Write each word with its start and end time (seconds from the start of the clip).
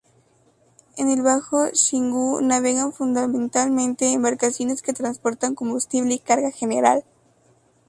En 0.97 1.09
el 1.11 1.21
bajo 1.21 1.67
Xingú 1.75 2.41
navegan 2.41 2.91
fundamentalmente 2.91 4.11
embarcaciones 4.13 4.81
que 4.81 4.93
transportan 4.93 5.53
combustible 5.53 6.15
y 6.15 6.17
carga 6.17 6.49
general. 6.49 7.03